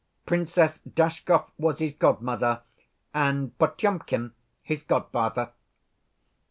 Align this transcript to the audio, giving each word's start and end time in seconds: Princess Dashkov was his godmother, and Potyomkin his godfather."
Princess 0.25 0.79
Dashkov 0.81 1.51
was 1.59 1.77
his 1.77 1.93
godmother, 1.93 2.63
and 3.13 3.55
Potyomkin 3.59 4.31
his 4.63 4.81
godfather." 4.81 5.51